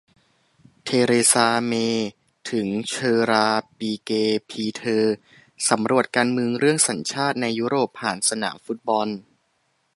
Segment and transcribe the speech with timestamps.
[0.83, 2.09] เทเรซา เมย์
[2.51, 4.11] ถึงเฌอราร์ ปิเก
[4.49, 5.15] พีเทอร์
[5.69, 9.07] สำรวจการเมืองเรื่อง"สัญชาติ"ในยุโรปผ่านสนามฟุตบอล